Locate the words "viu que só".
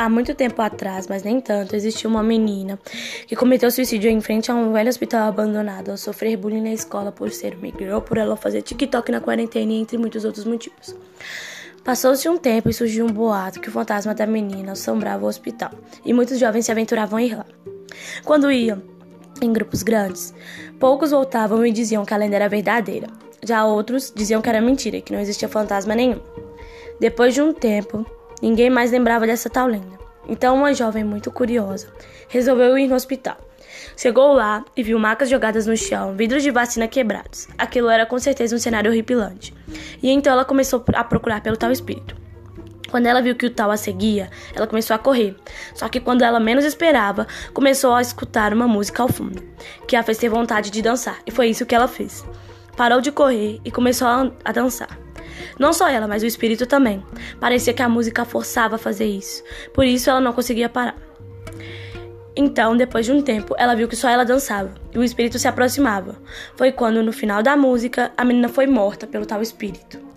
63.74-64.08